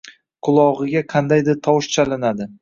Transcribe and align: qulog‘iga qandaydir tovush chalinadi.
qulog‘iga 0.47 1.03
qandaydir 1.11 1.61
tovush 1.69 1.91
chalinadi. 1.99 2.51